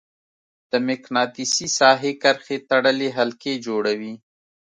[0.71, 4.13] د مقناطیسي ساحې کرښې تړلې حلقې جوړوي.